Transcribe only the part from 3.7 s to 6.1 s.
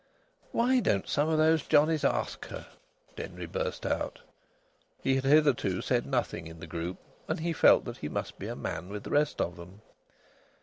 out. He had hitherto said